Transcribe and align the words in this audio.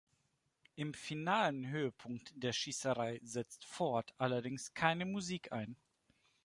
Im 0.73 0.95
finalen 0.95 1.67
Höhepunkt 1.67 2.33
der 2.35 2.53
Schießerei 2.53 3.19
setzt 3.23 3.65
Ford 3.65 4.15
allerdings 4.17 4.73
keine 4.73 5.05
Musik 5.05 5.51
ein. 5.51 5.75